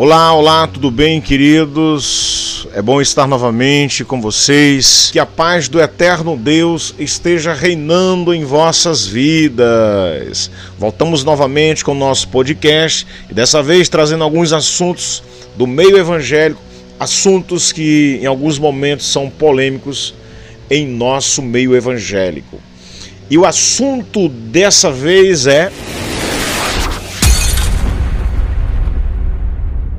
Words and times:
Olá, 0.00 0.32
olá, 0.32 0.64
tudo 0.68 0.92
bem, 0.92 1.20
queridos? 1.20 2.68
É 2.72 2.80
bom 2.80 3.00
estar 3.00 3.26
novamente 3.26 4.04
com 4.04 4.20
vocês. 4.20 5.10
Que 5.12 5.18
a 5.18 5.26
paz 5.26 5.68
do 5.68 5.80
eterno 5.80 6.36
Deus 6.36 6.94
esteja 7.00 7.52
reinando 7.52 8.32
em 8.32 8.44
vossas 8.44 9.04
vidas. 9.04 10.52
Voltamos 10.78 11.24
novamente 11.24 11.84
com 11.84 11.90
o 11.90 11.96
nosso 11.96 12.28
podcast 12.28 13.04
e 13.28 13.34
dessa 13.34 13.60
vez 13.60 13.88
trazendo 13.88 14.22
alguns 14.22 14.52
assuntos 14.52 15.20
do 15.56 15.66
meio 15.66 15.98
evangélico, 15.98 16.62
assuntos 17.00 17.72
que 17.72 18.20
em 18.22 18.26
alguns 18.26 18.56
momentos 18.56 19.04
são 19.04 19.28
polêmicos 19.28 20.14
em 20.70 20.86
nosso 20.86 21.42
meio 21.42 21.74
evangélico. 21.74 22.60
E 23.28 23.36
o 23.36 23.44
assunto 23.44 24.28
dessa 24.28 24.92
vez 24.92 25.48
é 25.48 25.72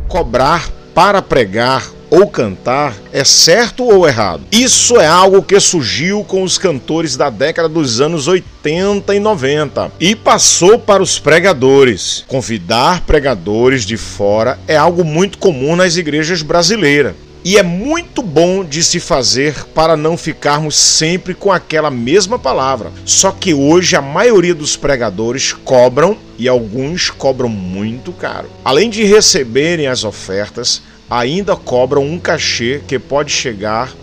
cobrar 0.09 0.69
para 0.93 1.21
pregar 1.21 1.87
ou 2.09 2.27
cantar 2.27 2.95
é 3.13 3.23
certo 3.23 3.85
ou 3.85 4.07
errado? 4.07 4.41
Isso 4.51 4.99
é 4.99 5.05
algo 5.05 5.43
que 5.43 5.59
surgiu 5.59 6.23
com 6.23 6.43
os 6.43 6.57
cantores 6.57 7.15
da 7.15 7.29
década 7.29 7.69
dos 7.69 8.01
anos 8.01 8.27
80 8.27 9.15
e 9.15 9.19
90 9.19 9.91
e 9.99 10.15
passou 10.15 10.79
para 10.79 11.03
os 11.03 11.19
pregadores. 11.19 12.25
Convidar 12.27 13.01
pregadores 13.01 13.85
de 13.85 13.95
fora 13.95 14.59
é 14.67 14.75
algo 14.75 15.03
muito 15.03 15.37
comum 15.37 15.75
nas 15.75 15.95
igrejas 15.95 16.41
brasileiras. 16.41 17.13
E 17.43 17.57
é 17.57 17.63
muito 17.63 18.21
bom 18.21 18.65
de 18.65 18.83
se 18.83 18.99
fazer 18.99 19.65
para 19.73 19.95
não 19.95 20.17
ficarmos 20.17 20.75
sempre 20.75 21.33
com 21.33 21.51
aquela 21.51 21.89
mesma 21.89 22.37
palavra. 22.37 22.91
Só 23.05 23.31
que 23.31 23.53
hoje 23.53 23.95
a 23.95 24.01
maioria 24.01 24.53
dos 24.53 24.75
pregadores 24.75 25.53
cobram 25.53 26.17
e 26.37 26.49
alguns 26.49 27.09
cobram 27.09 27.47
muito 27.47 28.11
caro. 28.11 28.49
Além 28.63 28.89
de 28.89 29.05
receberem 29.05 29.87
as 29.87 30.03
ofertas, 30.03 30.81
ainda 31.09 31.55
cobram 31.55 32.03
um 32.03 32.19
cachê 32.19 32.81
que 32.85 32.99
pode 32.99 33.31
chegar 33.31 33.93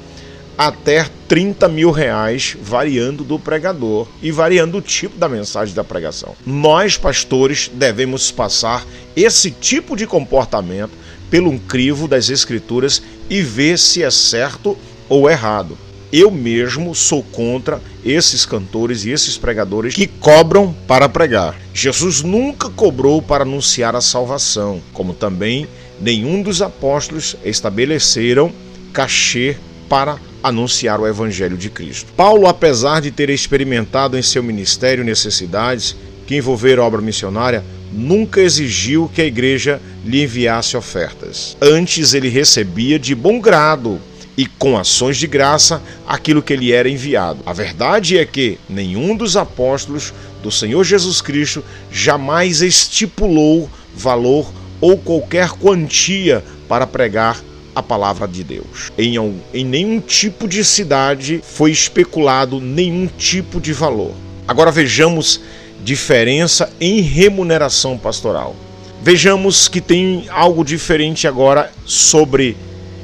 até 0.57 1.09
30 1.29 1.69
mil 1.69 1.91
reais, 1.91 2.57
variando 2.61 3.25
do 3.25 3.39
pregador 3.39 4.09
e 4.23 4.31
variando 4.31 4.79
o 4.79 4.83
tipo 4.83 5.19
da 5.19 5.29
mensagem 5.29 5.75
da 5.75 5.85
pregação. 5.85 6.35
Nós, 6.45 6.97
pastores, 6.97 7.71
devemos 7.73 8.31
passar 8.31 8.85
esse 9.15 9.51
tipo 9.51 9.97
de 9.97 10.07
comportamento 10.07 10.93
pelo 11.31 11.59
crivo 11.61 12.07
das 12.07 12.31
Escrituras 12.31 13.03
e 13.29 13.43
ver 13.43 13.79
se 13.79 14.03
é 14.03 14.11
certo 14.11 14.77
ou 15.09 15.29
errado. 15.29 15.77
Eu 16.13 16.31
mesmo 16.31 16.95
sou 16.95 17.23
contra 17.23 17.81
esses 18.05 18.47
cantores 18.47 19.05
e 19.05 19.11
esses 19.11 19.37
pregadores 19.37 19.95
que 19.95 20.07
cobram 20.07 20.75
para 20.87 21.09
pregar. 21.09 21.57
Jesus 21.75 22.23
nunca 22.23 22.70
cobrou 22.70 23.20
para 23.20 23.43
anunciar 23.43 23.97
a 23.97 24.01
salvação, 24.01 24.81
como 24.93 25.13
também 25.13 25.67
nenhum 26.01 26.43
dos 26.43 26.63
apóstolos 26.63 27.37
estabeleceram 27.45 28.53
cachê 28.93 29.57
para 29.89 30.19
anunciar 30.48 31.00
o 31.00 31.06
evangelho 31.06 31.56
de 31.56 31.69
Cristo. 31.69 32.12
Paulo, 32.16 32.47
apesar 32.47 33.00
de 33.00 33.11
ter 33.11 33.30
experimentado 33.30 34.16
em 34.16 34.22
seu 34.22 34.42
ministério 34.42 35.02
necessidades 35.02 35.97
que 36.27 36.36
envolveram 36.36 36.84
obra 36.84 37.00
missionária, 37.00 37.64
nunca 37.92 38.41
exigiu 38.41 39.11
que 39.12 39.20
a 39.20 39.27
igreja 39.27 39.80
lhe 40.05 40.22
enviasse 40.22 40.77
ofertas. 40.77 41.56
Antes 41.61 42.14
ele 42.14 42.28
recebia 42.28 42.98
de 42.98 43.14
bom 43.14 43.41
grado 43.41 44.00
e 44.36 44.47
com 44.47 44.78
ações 44.78 45.17
de 45.17 45.27
graça 45.27 45.83
aquilo 46.06 46.42
que 46.42 46.55
lhe 46.55 46.72
era 46.72 46.89
enviado. 46.89 47.41
A 47.44 47.52
verdade 47.52 48.19
é 48.19 48.24
que 48.24 48.58
nenhum 48.69 49.17
dos 49.17 49.36
apóstolos 49.36 50.12
do 50.42 50.50
Senhor 50.50 50.84
Jesus 50.84 51.20
Cristo 51.20 51.64
jamais 51.91 52.61
estipulou 52.61 53.69
valor 53.97 54.52
ou 54.80 54.96
qualquer 54.96 55.51
quantia 55.51 56.45
para 56.68 56.86
pregar 56.86 57.40
a 57.77 57.83
palavra 57.83 58.27
de 58.27 58.42
Deus. 58.42 58.91
Em, 58.97 59.17
em 59.53 59.64
nenhum 59.64 60.01
tipo 60.01 60.48
de 60.48 60.64
cidade 60.64 61.42
foi 61.45 61.70
especulado 61.70 62.59
nenhum 62.59 63.07
tipo 63.07 63.61
de 63.61 63.75
valor. 63.75 64.14
Agora 64.48 64.70
vejamos 64.70 65.42
diferença 65.85 66.73
em 66.81 67.03
remuneração 67.03 67.98
pastoral. 67.98 68.57
Vejamos 69.03 69.69
que 69.69 69.83
tem 69.83 70.25
algo 70.31 70.65
diferente 70.65 71.29
agora 71.29 71.70
sobre 71.85 72.57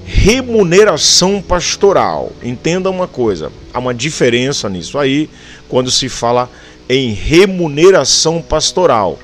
remuneração 0.07 1.43
pastoral. 1.43 2.33
Entenda 2.43 2.89
uma 2.89 3.07
coisa, 3.07 3.53
há 3.75 3.79
uma 3.79 3.93
diferença 3.93 4.71
nisso 4.71 4.99
aí 4.99 5.29
quando 5.69 5.91
se 5.91 6.09
fala 6.09 6.49
em 6.89 7.13
remuneração 7.13 8.41
pastoral. 8.41 9.19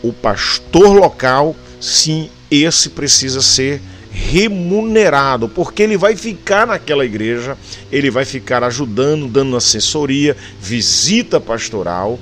O 0.00 0.12
pastor 0.12 0.94
local, 0.94 1.56
sim, 1.80 2.30
esse 2.48 2.90
precisa 2.90 3.42
ser 3.42 3.80
remunerado, 4.12 5.48
porque 5.48 5.82
ele 5.82 5.96
vai 5.96 6.14
ficar 6.14 6.66
naquela 6.66 7.04
igreja, 7.04 7.56
ele 7.90 8.10
vai 8.10 8.24
ficar 8.24 8.62
ajudando, 8.62 9.26
dando 9.26 9.56
assessoria, 9.56 10.36
visita 10.60 11.40
pastoral, 11.40 12.18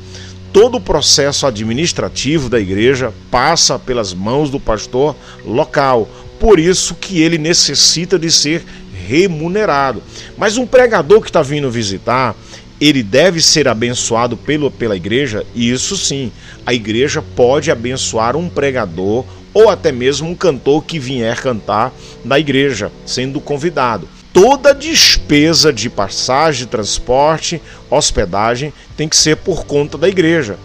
todo 0.52 0.76
o 0.76 0.80
processo 0.80 1.46
administrativo 1.46 2.48
da 2.48 2.60
igreja 2.60 3.12
passa 3.30 3.78
pelas 3.78 4.14
mãos 4.14 4.50
do 4.50 4.60
pastor 4.60 5.16
local. 5.44 6.08
Por 6.38 6.58
isso 6.58 6.94
que 6.94 7.20
ele 7.20 7.36
necessita 7.36 8.18
de 8.18 8.30
ser 8.30 8.64
remunerado. 9.06 10.02
Mas 10.38 10.56
um 10.56 10.66
pregador 10.66 11.20
que 11.20 11.28
está 11.28 11.42
vindo 11.42 11.70
visitar, 11.70 12.34
ele 12.80 13.02
deve 13.02 13.42
ser 13.42 13.68
abençoado 13.68 14.36
pelo, 14.36 14.70
pela 14.70 14.96
igreja? 14.96 15.44
Isso 15.54 15.96
sim. 15.96 16.32
A 16.64 16.72
igreja 16.72 17.20
pode 17.20 17.70
abençoar 17.70 18.36
um 18.36 18.48
pregador 18.48 19.24
ou 19.52 19.68
até 19.68 19.90
mesmo 19.90 20.28
um 20.28 20.34
cantor 20.34 20.84
que 20.84 20.98
vier 20.98 21.40
cantar 21.40 21.92
na 22.24 22.38
igreja, 22.38 22.90
sendo 23.04 23.40
convidado 23.40 24.08
toda 24.32 24.74
despesa 24.74 25.72
de 25.72 25.90
passagem, 25.90 26.66
transporte, 26.66 27.60
hospedagem 27.90 28.72
tem 28.96 29.08
que 29.08 29.16
ser 29.16 29.36
por 29.36 29.66
conta 29.66 29.98
da 29.98 30.08
igreja. 30.08 30.56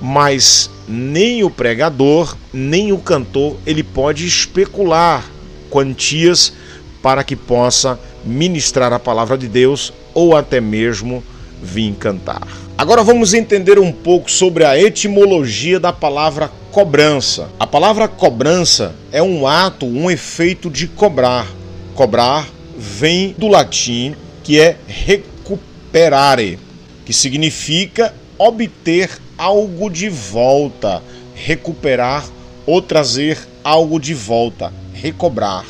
Mas 0.00 0.70
nem 0.88 1.44
o 1.44 1.50
pregador, 1.50 2.36
nem 2.52 2.92
o 2.92 2.98
cantor, 2.98 3.56
ele 3.64 3.82
pode 3.82 4.26
especular 4.26 5.24
quantias 5.70 6.52
para 7.00 7.22
que 7.22 7.36
possa 7.36 7.98
ministrar 8.24 8.92
a 8.92 8.98
palavra 8.98 9.38
de 9.38 9.48
Deus 9.48 9.92
ou 10.12 10.36
até 10.36 10.60
mesmo 10.60 11.22
vir 11.62 11.94
cantar. 11.94 12.46
Agora 12.76 13.04
vamos 13.04 13.32
entender 13.32 13.78
um 13.78 13.92
pouco 13.92 14.30
sobre 14.30 14.64
a 14.64 14.78
etimologia 14.78 15.78
da 15.78 15.92
palavra 15.92 16.50
cobrança. 16.72 17.50
A 17.60 17.66
palavra 17.66 18.08
cobrança 18.08 18.94
é 19.12 19.22
um 19.22 19.46
ato, 19.46 19.84
um 19.84 20.10
efeito 20.10 20.70
de 20.70 20.88
cobrar. 20.88 21.46
Cobrar 21.94 22.48
vem 22.76 23.34
do 23.36 23.46
latim 23.46 24.16
que 24.42 24.58
é 24.58 24.78
recuperare, 24.86 26.58
que 27.04 27.12
significa 27.12 28.14
obter 28.38 29.10
algo 29.36 29.90
de 29.90 30.08
volta, 30.08 31.02
recuperar 31.34 32.24
ou 32.64 32.80
trazer 32.80 33.38
algo 33.62 34.00
de 34.00 34.14
volta, 34.14 34.72
recobrar. 34.94 35.66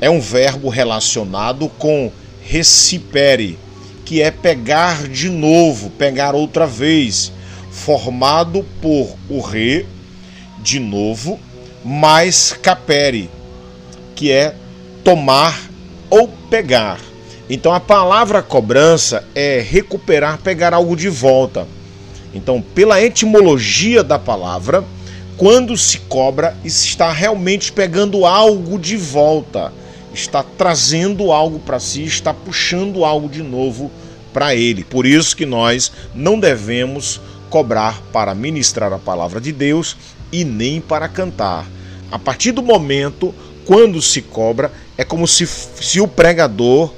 É 0.00 0.10
um 0.10 0.20
verbo 0.20 0.68
relacionado 0.68 1.68
com 1.78 2.10
recipere, 2.42 3.56
que 4.04 4.20
é 4.20 4.32
pegar 4.32 5.06
de 5.06 5.30
novo, 5.30 5.90
pegar 5.90 6.34
outra 6.34 6.66
vez, 6.66 7.32
formado 7.76 8.64
por 8.80 9.14
o 9.28 9.40
re, 9.40 9.86
de 10.60 10.80
novo, 10.80 11.38
mais 11.84 12.56
capere, 12.62 13.30
que 14.14 14.32
é 14.32 14.54
tomar 15.04 15.70
ou 16.08 16.26
pegar. 16.50 16.98
Então 17.48 17.72
a 17.72 17.78
palavra 17.78 18.42
cobrança 18.42 19.22
é 19.34 19.60
recuperar, 19.60 20.38
pegar 20.38 20.72
algo 20.72 20.96
de 20.96 21.08
volta. 21.08 21.68
Então, 22.34 22.60
pela 22.60 23.00
etimologia 23.00 24.02
da 24.02 24.18
palavra, 24.18 24.82
quando 25.36 25.76
se 25.76 25.98
cobra, 26.00 26.56
está 26.64 27.12
realmente 27.12 27.70
pegando 27.70 28.26
algo 28.26 28.78
de 28.78 28.96
volta, 28.96 29.72
está 30.12 30.42
trazendo 30.42 31.30
algo 31.30 31.58
para 31.58 31.78
si, 31.78 32.04
está 32.04 32.34
puxando 32.34 33.04
algo 33.04 33.28
de 33.28 33.42
novo 33.42 33.90
para 34.32 34.54
ele. 34.54 34.82
Por 34.82 35.06
isso 35.06 35.36
que 35.36 35.46
nós 35.46 35.92
não 36.14 36.40
devemos 36.40 37.20
cobrar 37.56 38.02
para 38.12 38.34
ministrar 38.34 38.92
a 38.92 38.98
palavra 38.98 39.40
de 39.40 39.50
Deus 39.50 39.96
e 40.30 40.44
nem 40.44 40.78
para 40.78 41.08
cantar. 41.08 41.66
A 42.12 42.18
partir 42.18 42.52
do 42.52 42.62
momento 42.62 43.34
quando 43.64 44.02
se 44.02 44.20
cobra, 44.20 44.70
é 44.98 45.02
como 45.02 45.26
se, 45.26 45.46
se 45.46 45.98
o 45.98 46.06
pregador 46.06 46.92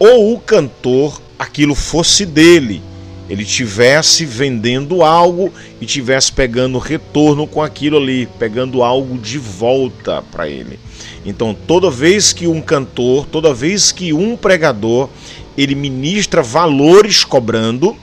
ou 0.00 0.34
o 0.34 0.40
cantor 0.40 1.22
aquilo 1.38 1.76
fosse 1.76 2.26
dele. 2.26 2.82
Ele 3.28 3.44
tivesse 3.44 4.24
vendendo 4.24 5.04
algo 5.04 5.52
e 5.80 5.86
tivesse 5.86 6.32
pegando 6.32 6.76
retorno 6.80 7.46
com 7.46 7.62
aquilo 7.62 7.96
ali, 7.96 8.28
pegando 8.36 8.82
algo 8.82 9.16
de 9.16 9.38
volta 9.38 10.24
para 10.32 10.48
ele. 10.48 10.80
Então, 11.24 11.56
toda 11.68 11.88
vez 11.88 12.32
que 12.32 12.48
um 12.48 12.60
cantor, 12.60 13.26
toda 13.26 13.54
vez 13.54 13.92
que 13.92 14.12
um 14.12 14.36
pregador, 14.36 15.08
ele 15.56 15.76
ministra 15.76 16.42
valores 16.42 17.22
cobrando 17.22 17.96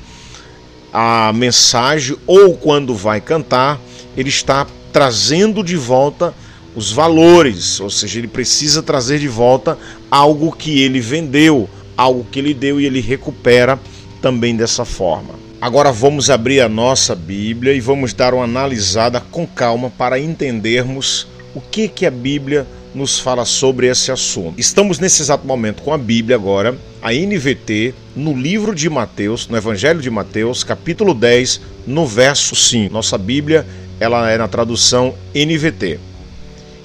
a 0.92 1.32
mensagem 1.34 2.18
ou 2.26 2.56
quando 2.56 2.96
vai 2.96 3.22
cantar, 3.22 3.80
ele 4.16 4.30
está 4.30 4.66
trazendo 4.92 5.64
de 5.64 5.76
volta 5.76 6.34
os 6.76 6.92
valores, 6.92 7.80
ou 7.80 7.90
seja, 7.90 8.20
ele 8.20 8.28
precisa 8.28 8.84
trazer 8.84 9.20
de 9.20 9.28
volta 9.28 9.78
algo 10.12 10.52
que 10.52 10.82
ele 10.82 11.00
vendeu, 11.00 11.68
algo 11.96 12.26
que 12.32 12.38
ele 12.38 12.54
deu 12.54 12.80
e 12.80 12.86
ele 12.86 13.02
recupera 13.02 13.80
também 14.22 14.56
dessa 14.56 14.86
forma. 14.86 15.34
Agora 15.60 15.92
vamos 15.92 16.30
abrir 16.30 16.62
a 16.62 16.70
nossa 16.70 17.16
Bíblia 17.16 17.74
e 17.74 17.80
vamos 17.80 18.14
dar 18.14 18.32
uma 18.34 18.44
analisada 18.44 19.20
com 19.20 19.48
calma 19.48 19.90
para 19.90 20.20
entendermos 20.20 21.28
o 21.56 21.62
que 21.62 21.88
que 21.88 22.06
a 22.06 22.12
Bíblia 22.12 22.68
nos 22.98 23.20
fala 23.20 23.46
sobre 23.46 23.88
esse 23.88 24.12
assunto. 24.12 24.60
Estamos 24.60 24.98
nesse 24.98 25.22
exato 25.22 25.46
momento 25.46 25.84
com 25.84 25.94
a 25.94 25.98
Bíblia 25.98 26.36
agora, 26.36 26.78
a 27.02 27.14
NVT, 27.14 27.94
no 28.16 28.36
livro 28.36 28.74
de 28.74 28.90
Mateus, 28.90 29.48
no 29.48 29.56
Evangelho 29.56 30.02
de 30.02 30.10
Mateus, 30.10 30.64
capítulo 30.64 31.14
10, 31.14 31.62
no 31.86 32.08
verso 32.08 32.56
5. 32.56 32.92
Nossa 32.92 33.18
Bíblia, 33.18 33.66
ela 34.00 34.30
é 34.32 34.38
na 34.38 34.48
tradução 34.48 35.14
NVT, 35.34 36.00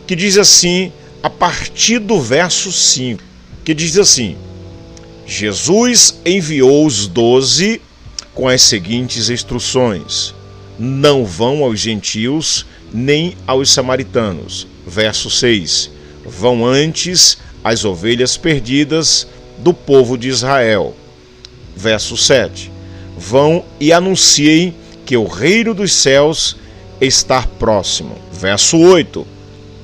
que 0.06 0.14
diz 0.14 0.36
assim, 0.36 0.92
a 1.22 1.30
partir 1.30 1.98
do 1.98 2.20
verso 2.20 2.70
5, 2.70 3.22
que 3.64 3.72
diz 3.72 3.96
assim: 3.96 4.36
Jesus 5.26 6.20
enviou 6.26 6.84
os 6.84 7.06
doze 7.06 7.80
com 8.34 8.48
as 8.48 8.60
seguintes 8.60 9.30
instruções: 9.30 10.34
Não 10.78 11.24
vão 11.24 11.64
aos 11.64 11.80
gentios 11.80 12.66
nem 12.92 13.34
aos 13.46 13.70
samaritanos. 13.70 14.66
Verso 14.86 15.30
6: 15.30 15.91
Vão 16.24 16.64
antes 16.64 17.38
as 17.64 17.84
ovelhas 17.84 18.36
perdidas 18.36 19.26
do 19.58 19.72
povo 19.72 20.16
de 20.16 20.28
Israel. 20.28 20.94
Verso 21.76 22.16
7: 22.16 22.70
Vão 23.16 23.64
e 23.80 23.92
anunciem 23.92 24.74
que 25.04 25.16
o 25.16 25.26
reino 25.26 25.74
dos 25.74 25.92
céus 25.92 26.56
está 27.00 27.42
próximo. 27.42 28.16
Verso 28.32 28.78
8: 28.78 29.26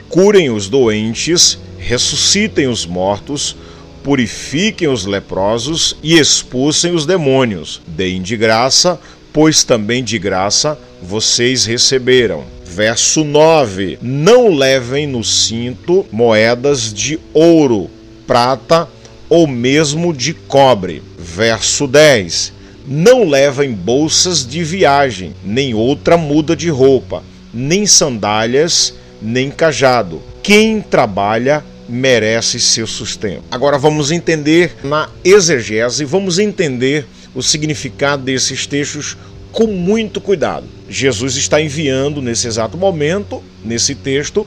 Curem 0.09 0.51
os 0.51 0.69
doentes, 0.69 1.59
ressuscitem 1.79 2.67
os 2.67 2.87
mortos, 2.87 3.57
purifiquem 4.03 4.89
os 4.89 5.05
leprosos 5.05 5.97
e 6.03 6.19
expulsem 6.19 6.95
os 6.95 7.05
demônios. 7.05 7.81
Deem 7.87 8.23
de 8.23 8.37
graça, 8.37 9.01
pois 9.33 9.65
também 9.65 10.03
de 10.03 10.19
graça 10.19 10.79
vocês 11.03 11.65
receberam. 11.65 12.45
Verso 12.79 13.25
9: 13.25 13.99
Não 14.01 14.55
levem 14.55 15.05
no 15.05 15.25
cinto 15.25 16.07
moedas 16.13 16.95
de 16.95 17.19
ouro, 17.35 17.91
prata 18.25 18.89
ou 19.29 19.49
mesmo 19.49 20.15
de 20.15 20.33
cobre. 20.33 21.03
Verso 21.19 21.89
10: 21.89 22.53
Não 22.87 23.29
levem 23.29 23.73
bolsas 23.73 24.47
de 24.47 24.63
viagem, 24.63 25.35
nem 25.45 25.75
outra 25.75 26.17
muda 26.17 26.55
de 26.55 26.71
roupa, 26.71 27.25
nem 27.53 27.85
sandálias, 27.85 28.95
nem 29.21 29.51
cajado. 29.51 30.23
Quem 30.41 30.81
trabalha 30.81 31.65
merece 31.89 32.61
seu 32.61 32.87
sustento. 32.87 33.43
Agora 33.51 33.77
vamos 33.77 34.13
entender 34.13 34.77
na 34.85 35.09
exegese, 35.25 36.05
vamos 36.05 36.39
entender 36.39 37.05
o 37.35 37.43
significado 37.43 38.23
desses 38.23 38.69
textos 38.69 39.17
com 39.59 39.67
muito 39.67 40.21
cuidado. 40.21 40.65
Jesus 40.89 41.35
está 41.35 41.61
enviando 41.61 42.23
nesse 42.23 42.47
exato 42.47 42.79
momento, 42.79 43.43
nesse 43.65 43.93
texto, 43.93 44.47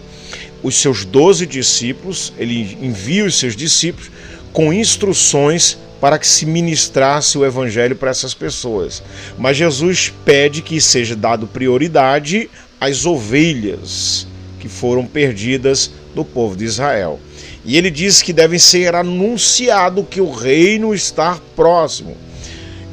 os 0.63 0.75
seus 0.75 1.03
doze 1.03 1.45
discípulos, 1.45 2.31
ele 2.37 2.77
envia 2.81 3.25
os 3.25 3.37
seus 3.37 3.53
discípulos 3.53 4.09
com 4.53 4.71
instruções 4.71 5.77
para 5.99 6.17
que 6.17 6.25
se 6.25 6.45
ministrasse 6.45 7.37
o 7.37 7.45
evangelho 7.45 7.93
para 7.93 8.09
essas 8.09 8.33
pessoas. 8.33 9.03
Mas 9.37 9.57
Jesus 9.57 10.13
pede 10.23 10.61
que 10.61 10.79
seja 10.79 11.13
dado 11.13 11.45
prioridade 11.45 12.49
às 12.79 13.05
ovelhas 13.05 14.25
que 14.61 14.69
foram 14.69 15.05
perdidas 15.05 15.91
do 16.15 16.23
povo 16.23 16.55
de 16.55 16.63
Israel. 16.63 17.19
E 17.65 17.75
ele 17.75 17.91
diz 17.91 18.21
que 18.21 18.31
deve 18.31 18.57
ser 18.57 18.95
anunciado 18.95 20.05
que 20.05 20.21
o 20.21 20.31
reino 20.31 20.95
está 20.95 21.37
próximo. 21.53 22.15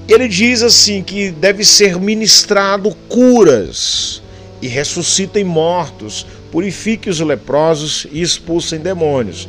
Ele 0.08 0.26
diz 0.26 0.62
assim 0.62 1.02
que 1.02 1.30
deve 1.30 1.64
ser 1.64 2.00
ministrado 2.00 2.96
curas 3.10 4.22
e 4.62 4.66
ressuscitem 4.66 5.44
mortos, 5.44 6.26
purifique 6.50 7.10
os 7.10 7.20
leprosos 7.20 8.06
e 8.10 8.22
expulsem 8.22 8.80
demônios. 8.80 9.46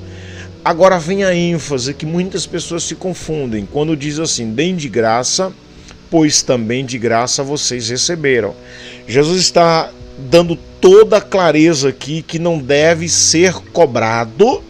Agora 0.63 0.99
vem 0.99 1.23
a 1.23 1.33
ênfase 1.33 1.93
que 1.93 2.05
muitas 2.05 2.45
pessoas 2.45 2.83
se 2.83 2.93
confundem 2.93 3.65
quando 3.71 3.95
diz 3.95 4.19
assim: 4.19 4.51
deem 4.51 4.75
de 4.75 4.89
graça, 4.89 5.53
pois 6.11 6.41
também 6.41 6.85
de 6.85 6.97
graça 6.97 7.41
vocês 7.41 7.87
receberam. 7.87 8.53
Jesus 9.07 9.39
está 9.39 9.89
dando 10.29 10.57
toda 10.81 11.17
a 11.17 11.21
clareza 11.21 11.87
aqui 11.87 12.21
que 12.21 12.37
não 12.37 12.59
deve 12.59 13.07
ser 13.07 13.53
cobrado 13.71 14.61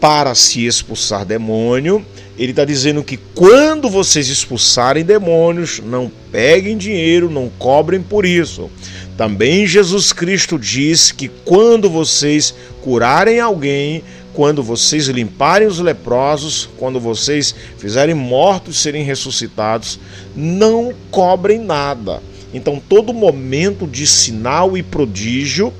para 0.00 0.32
se 0.36 0.64
expulsar 0.64 1.24
demônio. 1.24 2.06
Ele 2.38 2.52
está 2.52 2.64
dizendo 2.64 3.02
que 3.02 3.18
quando 3.34 3.90
vocês 3.90 4.28
expulsarem 4.28 5.04
demônios, 5.04 5.80
não 5.84 6.10
peguem 6.30 6.76
dinheiro, 6.76 7.28
não 7.28 7.50
cobrem 7.58 8.00
por 8.00 8.24
isso. 8.24 8.70
Também 9.16 9.66
Jesus 9.66 10.12
Cristo 10.12 10.56
diz 10.56 11.10
que 11.10 11.28
quando 11.44 11.90
vocês 11.90 12.54
curarem 12.80 13.40
alguém, 13.40 14.04
quando 14.32 14.62
vocês 14.62 15.08
limparem 15.08 15.66
os 15.66 15.80
leprosos, 15.80 16.68
quando 16.78 17.00
vocês 17.00 17.52
fizerem 17.76 18.14
mortos 18.14 18.80
serem 18.80 19.02
ressuscitados, 19.02 19.98
não 20.36 20.94
cobrem 21.10 21.58
nada. 21.58 22.22
Então, 22.54 22.80
todo 22.88 23.12
momento 23.12 23.84
de 23.84 24.06
sinal 24.06 24.78
e 24.78 24.82
prodígio 24.82 25.72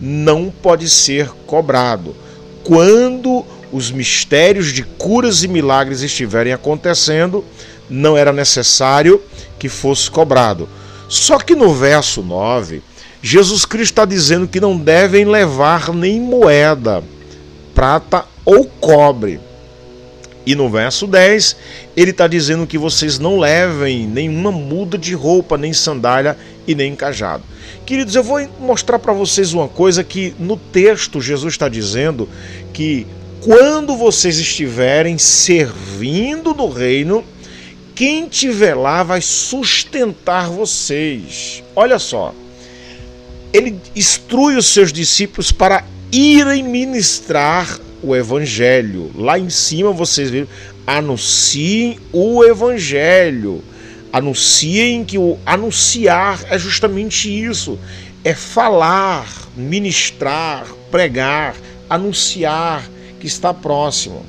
não 0.00 0.52
pode 0.62 0.88
ser 0.88 1.30
cobrado. 1.46 2.14
Quando 2.62 3.44
os 3.72 3.90
mistérios 3.90 4.72
de 4.72 4.82
curas 4.82 5.42
e 5.42 5.48
milagres 5.48 6.02
estiverem 6.02 6.52
acontecendo, 6.52 7.44
não 7.88 8.16
era 8.16 8.32
necessário 8.32 9.20
que 9.58 9.68
fosse 9.68 10.10
cobrado. 10.10 10.68
Só 11.08 11.38
que 11.38 11.54
no 11.54 11.72
verso 11.74 12.22
9, 12.22 12.82
Jesus 13.22 13.64
Cristo 13.64 13.92
está 13.92 14.04
dizendo 14.04 14.48
que 14.48 14.60
não 14.60 14.76
devem 14.76 15.24
levar 15.24 15.92
nem 15.92 16.20
moeda, 16.20 17.02
prata 17.74 18.24
ou 18.44 18.64
cobre. 18.80 19.40
E 20.46 20.54
no 20.54 20.70
verso 20.70 21.08
10, 21.08 21.56
ele 21.96 22.12
está 22.12 22.28
dizendo 22.28 22.68
que 22.68 22.78
vocês 22.78 23.18
não 23.18 23.36
levem 23.36 24.06
nenhuma 24.06 24.52
muda 24.52 24.96
de 24.96 25.12
roupa, 25.12 25.58
nem 25.58 25.72
sandália 25.72 26.36
e 26.68 26.74
nem 26.74 26.94
cajado. 26.94 27.42
Queridos, 27.84 28.14
eu 28.14 28.22
vou 28.22 28.48
mostrar 28.60 29.00
para 29.00 29.12
vocês 29.12 29.52
uma 29.52 29.66
coisa 29.66 30.04
que 30.04 30.34
no 30.38 30.56
texto 30.56 31.20
Jesus 31.20 31.54
está 31.54 31.68
dizendo 31.68 32.28
que 32.72 33.06
quando 33.42 33.96
vocês 33.96 34.38
estiverem 34.38 35.18
servindo 35.18 36.54
no 36.54 36.68
reino, 36.68 37.24
quem 37.94 38.28
tiver 38.28 38.74
lá 38.74 39.02
vai 39.02 39.20
sustentar 39.20 40.50
vocês. 40.50 41.62
Olha 41.74 41.98
só, 41.98 42.34
ele 43.52 43.80
instrui 43.94 44.56
os 44.56 44.66
seus 44.66 44.92
discípulos 44.92 45.50
para 45.50 45.84
irem 46.12 46.62
ministrar 46.62 47.78
o 48.02 48.14
evangelho. 48.14 49.10
Lá 49.14 49.38
em 49.38 49.48
cima 49.48 49.92
vocês 49.92 50.30
viram, 50.30 50.48
anunciem 50.86 51.98
o 52.12 52.44
evangelho. 52.44 53.62
Anunciem 54.12 55.04
que 55.04 55.18
o 55.18 55.38
anunciar 55.44 56.40
é 56.50 56.58
justamente 56.58 57.28
isso, 57.28 57.78
é 58.24 58.34
falar, 58.34 59.26
ministrar, 59.56 60.66
pregar, 60.90 61.54
anunciar 61.88 62.88
que 63.26 63.32
está 63.32 63.52
próximo. 63.52 64.24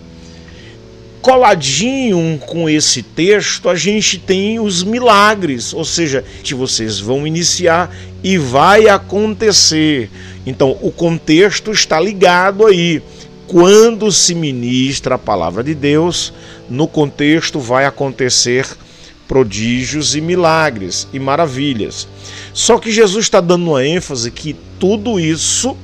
Coladinho 1.21 2.39
com 2.47 2.67
esse 2.67 3.03
texto, 3.03 3.69
a 3.69 3.75
gente 3.75 4.17
tem 4.17 4.59
os 4.59 4.83
milagres, 4.83 5.71
ou 5.71 5.85
seja, 5.85 6.23
que 6.41 6.55
vocês 6.55 6.99
vão 6.99 7.27
iniciar 7.27 7.95
e 8.23 8.39
vai 8.39 8.87
acontecer. 8.87 10.09
Então, 10.47 10.77
o 10.81 10.91
contexto 10.91 11.71
está 11.71 11.99
ligado 11.99 12.65
aí. 12.65 13.03
Quando 13.45 14.11
se 14.11 14.33
ministra 14.33 15.15
a 15.15 15.19
palavra 15.19 15.63
de 15.63 15.75
Deus, 15.75 16.33
no 16.67 16.87
contexto 16.87 17.59
vai 17.59 17.85
acontecer 17.85 18.65
prodígios 19.27 20.15
e 20.15 20.21
milagres 20.21 21.07
e 21.13 21.19
maravilhas. 21.19 22.07
Só 22.51 22.79
que 22.79 22.91
Jesus 22.91 23.25
está 23.25 23.41
dando 23.41 23.69
uma 23.69 23.85
ênfase 23.85 24.31
que 24.31 24.55
tudo 24.79 25.19
isso 25.19 25.77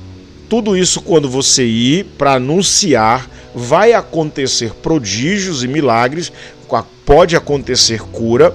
tudo 0.54 0.76
isso, 0.76 1.00
quando 1.00 1.28
você 1.28 1.64
ir 1.64 2.04
para 2.16 2.34
anunciar, 2.34 3.28
vai 3.52 3.92
acontecer 3.92 4.72
prodígios 4.72 5.64
e 5.64 5.66
milagres, 5.66 6.30
pode 7.04 7.34
acontecer 7.34 8.00
cura, 8.00 8.54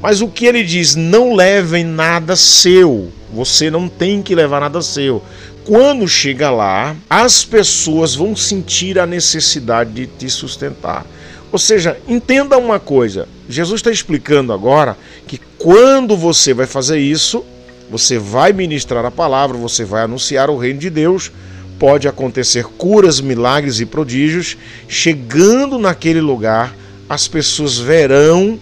mas 0.00 0.20
o 0.20 0.28
que 0.28 0.46
ele 0.46 0.62
diz, 0.62 0.94
não 0.94 1.34
levem 1.34 1.82
nada 1.82 2.36
seu, 2.36 3.10
você 3.34 3.68
não 3.68 3.88
tem 3.88 4.22
que 4.22 4.32
levar 4.32 4.60
nada 4.60 4.80
seu. 4.80 5.24
Quando 5.64 6.06
chega 6.06 6.52
lá, 6.52 6.94
as 7.10 7.44
pessoas 7.44 8.14
vão 8.14 8.36
sentir 8.36 8.96
a 8.96 9.04
necessidade 9.04 9.90
de 9.90 10.06
te 10.06 10.30
sustentar. 10.30 11.04
Ou 11.50 11.58
seja, 11.58 11.98
entenda 12.06 12.56
uma 12.58 12.78
coisa: 12.78 13.26
Jesus 13.48 13.80
está 13.80 13.90
explicando 13.90 14.52
agora 14.52 14.96
que 15.26 15.40
quando 15.58 16.16
você 16.16 16.54
vai 16.54 16.66
fazer 16.66 17.00
isso, 17.00 17.44
você 17.90 18.18
vai 18.18 18.52
ministrar 18.52 19.04
a 19.04 19.10
palavra, 19.10 19.58
você 19.58 19.84
vai 19.84 20.04
anunciar 20.04 20.48
o 20.48 20.56
reino 20.56 20.78
de 20.78 20.88
Deus, 20.88 21.32
pode 21.78 22.06
acontecer 22.06 22.64
curas, 22.64 23.20
milagres 23.20 23.80
e 23.80 23.86
prodígios. 23.86 24.56
Chegando 24.86 25.78
naquele 25.78 26.20
lugar, 26.20 26.76
as 27.08 27.26
pessoas 27.26 27.78
verão 27.78 28.60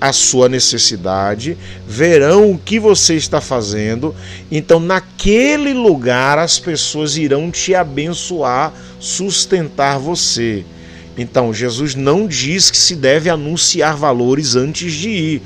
a 0.00 0.12
sua 0.12 0.48
necessidade, 0.48 1.56
verão 1.86 2.50
o 2.50 2.58
que 2.58 2.78
você 2.78 3.14
está 3.14 3.40
fazendo. 3.40 4.14
Então, 4.50 4.80
naquele 4.80 5.72
lugar, 5.72 6.38
as 6.38 6.58
pessoas 6.58 7.16
irão 7.16 7.50
te 7.50 7.74
abençoar, 7.74 8.72
sustentar 8.98 9.98
você. 9.98 10.64
Então, 11.16 11.54
Jesus 11.54 11.94
não 11.94 12.26
diz 12.26 12.70
que 12.70 12.76
se 12.76 12.96
deve 12.96 13.30
anunciar 13.30 13.96
valores 13.96 14.56
antes 14.56 14.92
de 14.92 15.08
ir. 15.08 15.42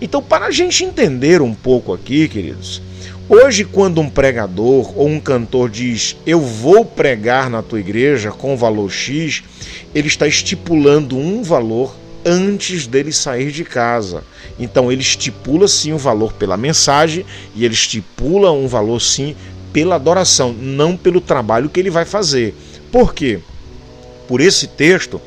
Então, 0.00 0.22
para 0.22 0.46
a 0.46 0.50
gente 0.50 0.84
entender 0.84 1.40
um 1.40 1.54
pouco 1.54 1.92
aqui, 1.92 2.28
queridos, 2.28 2.82
hoje, 3.28 3.64
quando 3.64 4.00
um 4.00 4.10
pregador 4.10 4.96
ou 4.98 5.08
um 5.08 5.20
cantor 5.20 5.70
diz 5.70 6.16
eu 6.26 6.40
vou 6.40 6.84
pregar 6.84 7.48
na 7.48 7.62
tua 7.62 7.80
igreja 7.80 8.30
com 8.30 8.56
valor 8.56 8.90
X, 8.90 9.42
ele 9.94 10.08
está 10.08 10.26
estipulando 10.26 11.16
um 11.16 11.42
valor 11.42 11.94
antes 12.24 12.86
dele 12.86 13.12
sair 13.12 13.52
de 13.52 13.64
casa. 13.64 14.24
Então 14.58 14.90
ele 14.90 15.02
estipula 15.02 15.68
sim 15.68 15.92
um 15.92 15.98
valor 15.98 16.32
pela 16.32 16.56
mensagem 16.56 17.24
e 17.54 17.64
ele 17.64 17.74
estipula 17.74 18.50
um 18.50 18.66
valor 18.66 19.00
sim 19.00 19.36
pela 19.72 19.96
adoração, 19.96 20.52
não 20.52 20.96
pelo 20.96 21.20
trabalho 21.20 21.68
que 21.68 21.80
ele 21.80 21.90
vai 21.90 22.04
fazer. 22.04 22.54
Por 22.90 23.12
quê? 23.12 23.40
Por 24.28 24.40
esse 24.40 24.68
texto 24.68 25.20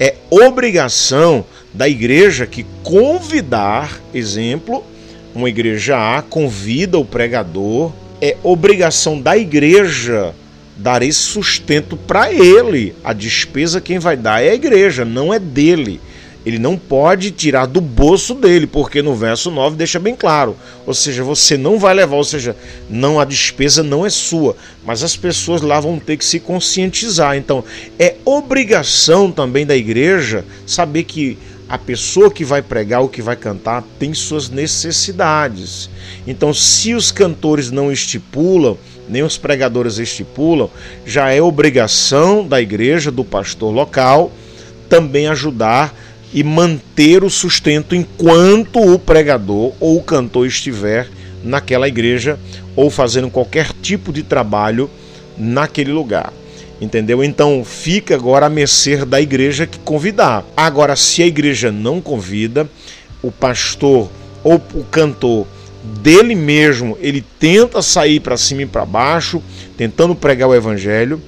é 0.00 0.14
obrigação 0.30 1.44
da 1.72 1.88
igreja 1.88 2.46
que 2.46 2.64
convidar, 2.82 4.00
exemplo, 4.14 4.84
uma 5.34 5.48
igreja 5.48 5.96
A 5.96 6.22
convida 6.22 6.98
o 6.98 7.04
pregador, 7.04 7.92
é 8.20 8.36
obrigação 8.42 9.20
da 9.20 9.36
igreja 9.36 10.34
dar 10.76 11.02
esse 11.02 11.20
sustento 11.20 11.96
para 11.96 12.32
ele. 12.32 12.94
A 13.04 13.12
despesa 13.12 13.80
quem 13.80 13.98
vai 13.98 14.16
dar 14.16 14.42
é 14.42 14.50
a 14.50 14.54
igreja, 14.54 15.04
não 15.04 15.32
é 15.32 15.38
dele 15.38 16.00
ele 16.48 16.58
não 16.58 16.78
pode 16.78 17.30
tirar 17.30 17.66
do 17.66 17.78
bolso 17.78 18.34
dele, 18.34 18.66
porque 18.66 19.02
no 19.02 19.14
verso 19.14 19.50
9 19.50 19.76
deixa 19.76 19.98
bem 19.98 20.16
claro. 20.16 20.56
Ou 20.86 20.94
seja, 20.94 21.22
você 21.22 21.58
não 21.58 21.78
vai 21.78 21.92
levar, 21.92 22.16
ou 22.16 22.24
seja, 22.24 22.56
não 22.88 23.20
a 23.20 23.24
despesa 23.26 23.82
não 23.82 24.06
é 24.06 24.08
sua, 24.08 24.56
mas 24.82 25.02
as 25.02 25.14
pessoas 25.14 25.60
lá 25.60 25.78
vão 25.78 25.98
ter 25.98 26.16
que 26.16 26.24
se 26.24 26.40
conscientizar. 26.40 27.36
Então, 27.36 27.62
é 27.98 28.14
obrigação 28.24 29.30
também 29.30 29.66
da 29.66 29.76
igreja 29.76 30.42
saber 30.66 31.02
que 31.04 31.36
a 31.68 31.76
pessoa 31.76 32.30
que 32.30 32.44
vai 32.44 32.62
pregar 32.62 33.02
ou 33.02 33.08
que 33.08 33.20
vai 33.20 33.36
cantar 33.36 33.84
tem 33.98 34.14
suas 34.14 34.48
necessidades. 34.48 35.90
Então, 36.26 36.54
se 36.54 36.94
os 36.94 37.12
cantores 37.12 37.70
não 37.70 37.92
estipulam, 37.92 38.78
nem 39.08 39.22
os 39.22 39.36
pregadores 39.36 39.98
estipulam, 39.98 40.70
já 41.04 41.30
é 41.30 41.42
obrigação 41.42 42.46
da 42.46 42.60
igreja, 42.60 43.10
do 43.10 43.24
pastor 43.24 43.72
local, 43.72 44.32
também 44.88 45.26
ajudar 45.28 45.94
e 46.32 46.42
manter 46.42 47.22
o 47.22 47.30
sustento 47.30 47.94
enquanto 47.94 48.80
o 48.80 48.98
pregador 48.98 49.72
ou 49.80 49.98
o 49.98 50.02
cantor 50.02 50.46
estiver 50.46 51.08
naquela 51.42 51.88
igreja 51.88 52.38
ou 52.76 52.90
fazendo 52.90 53.30
qualquer 53.30 53.72
tipo 53.82 54.12
de 54.12 54.22
trabalho 54.22 54.90
naquele 55.36 55.92
lugar. 55.92 56.32
Entendeu? 56.80 57.24
Então 57.24 57.64
fica 57.64 58.14
agora 58.14 58.46
a 58.46 58.50
mercê 58.50 59.04
da 59.04 59.20
igreja 59.20 59.66
que 59.66 59.78
convidar. 59.80 60.44
Agora, 60.56 60.94
se 60.94 61.22
a 61.22 61.26
igreja 61.26 61.72
não 61.72 62.00
convida, 62.00 62.68
o 63.22 63.32
pastor 63.32 64.08
ou 64.44 64.62
o 64.74 64.84
cantor 64.84 65.46
dele 66.02 66.34
mesmo, 66.34 66.96
ele 67.00 67.24
tenta 67.38 67.82
sair 67.82 68.20
para 68.20 68.36
cima 68.36 68.62
e 68.62 68.66
para 68.66 68.84
baixo, 68.84 69.42
tentando 69.76 70.14
pregar 70.14 70.48
o 70.48 70.54
evangelho, 70.54 71.20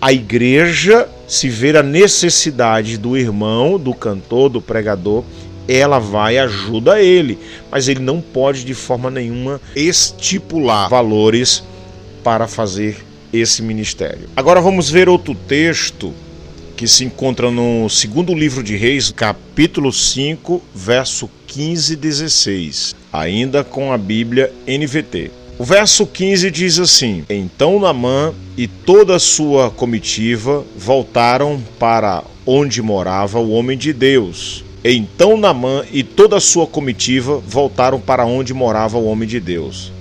a 0.00 0.12
igreja 0.12 1.08
se 1.28 1.48
ver 1.48 1.76
a 1.76 1.82
necessidade 1.82 2.96
do 2.98 3.16
irmão, 3.16 3.78
do 3.78 3.94
cantor, 3.94 4.48
do 4.48 4.60
pregador, 4.60 5.22
ela 5.68 6.00
vai 6.00 6.38
ajuda 6.38 7.00
ele, 7.00 7.38
mas 7.70 7.86
ele 7.86 8.00
não 8.00 8.20
pode 8.20 8.64
de 8.64 8.74
forma 8.74 9.10
nenhuma 9.10 9.60
estipular 9.76 10.88
valores 10.88 11.62
para 12.24 12.48
fazer 12.48 13.04
esse 13.32 13.62
ministério. 13.62 14.28
Agora 14.36 14.60
vamos 14.60 14.90
ver 14.90 15.08
outro 15.08 15.34
texto 15.34 16.12
que 16.76 16.88
se 16.88 17.04
encontra 17.04 17.50
no 17.50 17.88
segundo 17.90 18.34
livro 18.34 18.62
de 18.62 18.74
Reis, 18.76 19.12
capítulo 19.12 19.92
5, 19.92 20.62
verso 20.74 21.28
15 21.46 21.92
e 21.92 21.96
16, 21.96 22.96
ainda 23.12 23.62
com 23.62 23.92
a 23.92 23.98
Bíblia 23.98 24.50
NVT. 24.66 25.30
O 25.58 25.64
verso 25.64 26.06
15 26.06 26.50
diz 26.50 26.78
assim: 26.78 27.22
Então 27.28 27.78
Namã 27.78 28.32
e 28.56 28.66
toda 28.66 29.16
a 29.16 29.18
sua 29.18 29.70
comitiva 29.70 30.64
voltaram 30.74 31.62
para 31.78 32.24
onde 32.46 32.80
morava 32.80 33.38
o 33.38 33.50
homem 33.50 33.76
de 33.76 33.92
Deus. 33.92 34.64
Então 34.82 35.36
Namã 35.36 35.84
e 35.92 36.02
toda 36.02 36.38
a 36.38 36.40
sua 36.40 36.66
comitiva 36.66 37.42
voltaram 37.46 38.00
para 38.00 38.24
onde 38.24 38.54
morava 38.54 38.96
o 38.96 39.04
homem 39.04 39.28
de 39.28 39.38
Deus. 39.38 39.92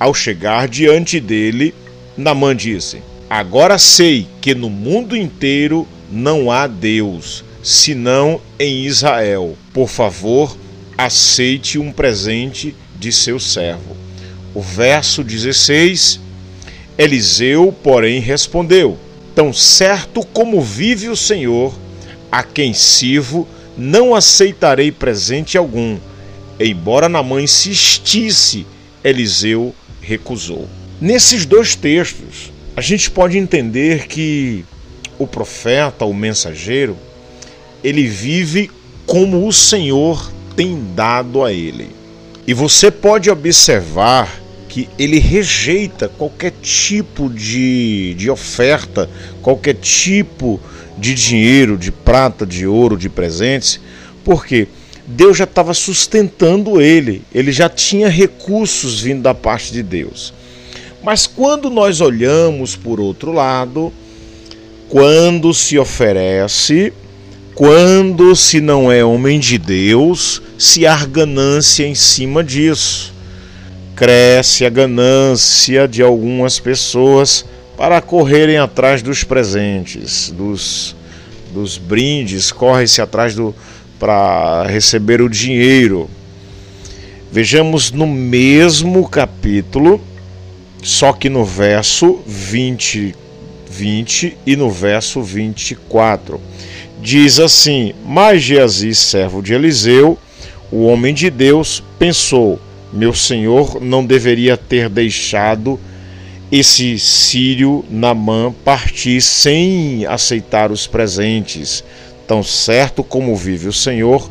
Ao 0.00 0.14
chegar 0.14 0.68
diante 0.68 1.20
dele, 1.20 1.74
Namã 2.16 2.54
disse: 2.54 3.02
Agora 3.28 3.78
sei 3.78 4.26
que 4.40 4.54
no 4.54 4.70
mundo 4.70 5.16
inteiro 5.16 5.86
não 6.10 6.50
há 6.50 6.66
Deus, 6.66 7.44
senão 7.62 8.40
em 8.58 8.84
Israel. 8.84 9.56
Por 9.72 9.88
favor, 9.88 10.56
aceite 10.96 11.78
um 11.78 11.90
presente 11.90 12.74
de 12.96 13.10
seu 13.10 13.40
servo. 13.40 13.96
O 14.54 14.60
verso 14.60 15.24
16, 15.24 16.20
Eliseu, 16.96 17.74
porém, 17.82 18.20
respondeu: 18.20 18.96
Tão 19.34 19.52
certo 19.52 20.24
como 20.32 20.60
vive 20.60 21.08
o 21.08 21.16
Senhor, 21.16 21.74
a 22.30 22.44
quem 22.44 22.72
sirvo, 22.72 23.48
não 23.76 24.14
aceitarei 24.14 24.92
presente 24.92 25.58
algum. 25.58 25.98
Embora 26.60 27.08
Namã 27.08 27.42
insistisse, 27.42 28.64
Eliseu 29.02 29.74
recusou. 30.00 30.68
Nesses 31.04 31.44
dois 31.44 31.74
textos, 31.74 32.50
a 32.74 32.80
gente 32.80 33.10
pode 33.10 33.36
entender 33.36 34.06
que 34.06 34.64
o 35.18 35.26
profeta, 35.26 36.06
o 36.06 36.14
mensageiro, 36.14 36.96
ele 37.84 38.06
vive 38.06 38.70
como 39.04 39.46
o 39.46 39.52
Senhor 39.52 40.32
tem 40.56 40.82
dado 40.96 41.44
a 41.44 41.52
ele. 41.52 41.90
E 42.46 42.54
você 42.54 42.90
pode 42.90 43.28
observar 43.28 44.34
que 44.66 44.88
ele 44.98 45.18
rejeita 45.18 46.08
qualquer 46.08 46.54
tipo 46.62 47.28
de, 47.28 48.14
de 48.14 48.30
oferta, 48.30 49.06
qualquer 49.42 49.74
tipo 49.74 50.58
de 50.96 51.12
dinheiro, 51.12 51.76
de 51.76 51.92
prata, 51.92 52.46
de 52.46 52.66
ouro, 52.66 52.96
de 52.96 53.10
presentes, 53.10 53.78
porque 54.24 54.68
Deus 55.06 55.36
já 55.36 55.44
estava 55.44 55.74
sustentando 55.74 56.80
ele, 56.80 57.20
ele 57.34 57.52
já 57.52 57.68
tinha 57.68 58.08
recursos 58.08 59.02
vindo 59.02 59.20
da 59.20 59.34
parte 59.34 59.70
de 59.70 59.82
Deus. 59.82 60.32
Mas 61.04 61.26
quando 61.26 61.68
nós 61.68 62.00
olhamos 62.00 62.74
por 62.74 62.98
outro 62.98 63.30
lado, 63.30 63.92
quando 64.88 65.52
se 65.52 65.78
oferece, 65.78 66.92
quando 67.54 68.34
se 68.34 68.60
não 68.60 68.90
é 68.90 69.04
homem 69.04 69.38
de 69.38 69.58
Deus, 69.58 70.40
se 70.58 70.86
há 70.86 71.04
ganância 71.04 71.86
em 71.86 71.94
cima 71.94 72.42
disso 72.42 73.14
cresce 73.94 74.66
a 74.66 74.70
ganância 74.70 75.86
de 75.86 76.02
algumas 76.02 76.58
pessoas 76.58 77.44
para 77.76 78.00
correrem 78.00 78.58
atrás 78.58 79.02
dos 79.02 79.22
presentes, 79.22 80.30
dos, 80.30 80.96
dos 81.52 81.78
brindes, 81.78 82.50
corre-se 82.50 83.00
atrás 83.00 83.34
do 83.34 83.54
para 83.98 84.64
receber 84.66 85.22
o 85.22 85.28
dinheiro. 85.28 86.10
Vejamos 87.30 87.90
no 87.90 88.06
mesmo 88.06 89.08
capítulo, 89.08 90.00
só 90.84 91.12
que 91.12 91.28
no 91.28 91.44
verso 91.44 92.20
20, 92.26 93.14
20 93.68 94.36
e 94.46 94.54
no 94.54 94.70
verso 94.70 95.22
24. 95.22 96.38
Diz 97.00 97.40
assim: 97.40 97.94
Mas 98.04 98.42
Geazi, 98.42 98.94
servo 98.94 99.42
de 99.42 99.54
Eliseu, 99.54 100.18
o 100.70 100.84
homem 100.84 101.14
de 101.14 101.30
Deus, 101.30 101.82
pensou: 101.98 102.60
meu 102.92 103.12
senhor 103.12 103.80
não 103.80 104.06
deveria 104.06 104.56
ter 104.56 104.88
deixado 104.88 105.80
esse 106.52 106.96
sírio 106.98 107.84
Namã 107.90 108.54
partir 108.64 109.20
sem 109.20 110.06
aceitar 110.06 110.70
os 110.70 110.86
presentes. 110.86 111.82
Tão 112.24 112.42
certo 112.42 113.02
como 113.02 113.34
vive 113.34 113.66
o 113.66 113.72
Senhor, 113.72 114.30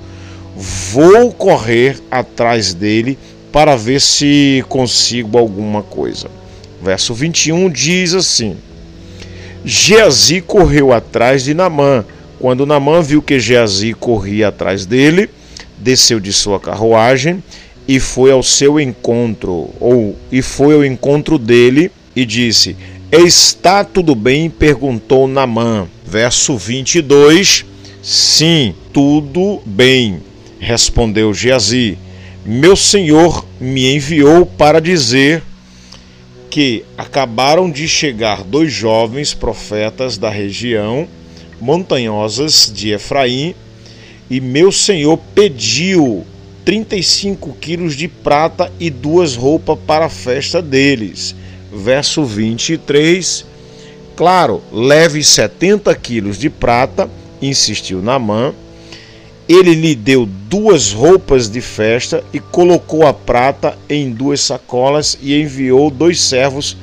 vou 0.55 1.33
correr 1.33 1.99
atrás 2.09 2.73
dele 2.73 3.17
para 3.51 3.75
ver 3.75 3.99
se 3.99 4.63
consigo 4.69 5.37
alguma 5.37 5.83
coisa. 5.83 6.29
Verso 6.83 7.13
21 7.13 7.69
diz 7.69 8.13
assim: 8.13 8.57
Geazi 9.63 10.41
correu 10.41 10.91
atrás 10.91 11.45
de 11.45 11.53
Namã. 11.53 12.03
Quando 12.37 12.65
Namã 12.65 13.01
viu 13.01 13.21
que 13.21 13.39
Geazi 13.39 13.93
corria 13.93 14.49
atrás 14.49 14.85
dele, 14.85 15.29
desceu 15.77 16.19
de 16.19 16.33
sua 16.33 16.59
carruagem 16.59 17.41
e 17.87 18.01
foi 18.01 18.31
ao 18.31 18.43
seu 18.43 18.81
encontro, 18.81 19.69
ou 19.79 20.17
e 20.29 20.41
foi 20.41 20.75
ao 20.75 20.83
encontro 20.83 21.37
dele 21.37 21.89
e 22.13 22.25
disse: 22.25 22.75
Está 23.09 23.85
tudo 23.85 24.13
bem? 24.13 24.49
perguntou 24.49 25.25
Namã. 25.25 25.87
Verso 26.05 26.57
22. 26.57 27.63
Sim, 28.01 28.75
tudo 28.91 29.61
bem, 29.65 30.21
respondeu 30.59 31.33
Geazi. 31.33 31.97
Meu 32.45 32.75
senhor 32.75 33.45
me 33.57 33.95
enviou 33.95 34.45
para 34.45 34.81
dizer 34.81 35.41
que 36.53 36.85
acabaram 36.95 37.67
de 37.67 37.87
chegar 37.87 38.43
dois 38.43 38.71
jovens 38.71 39.33
profetas 39.33 40.19
da 40.19 40.29
região 40.29 41.07
montanhosas 41.59 42.71
de 42.71 42.91
Efraim 42.91 43.55
e 44.29 44.39
meu 44.39 44.71
senhor 44.71 45.17
pediu 45.33 46.23
35 46.63 47.57
quilos 47.59 47.95
de 47.95 48.07
prata 48.07 48.71
e 48.79 48.91
duas 48.91 49.35
roupas 49.35 49.79
para 49.87 50.05
a 50.05 50.09
festa 50.09 50.61
deles. 50.61 51.35
Verso 51.73 52.23
23. 52.23 53.47
Claro, 54.15 54.61
leve 54.71 55.23
70 55.23 55.95
quilos 55.95 56.37
de 56.37 56.51
prata, 56.51 57.09
insistiu 57.41 57.99
Namã. 57.99 58.53
Ele 59.47 59.73
lhe 59.73 59.93
deu 59.93 60.25
duas 60.25 60.91
roupas 60.91 61.49
de 61.49 61.59
festa 61.59 62.23
e 62.33 62.39
colocou 62.39 63.05
a 63.05 63.13
prata 63.13 63.77
em 63.89 64.11
duas 64.11 64.41
sacolas 64.41 65.17
e 65.21 65.39
enviou 65.39 65.89
dois 65.89 66.21
servos 66.21 66.77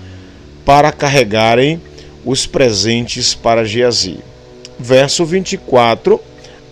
para 0.65 0.93
carregarem 0.93 1.81
os 2.25 2.47
presentes 2.47 3.35
para 3.35 3.65
Geazi. 3.65 4.19
Verso 4.79 5.25
24 5.25 6.21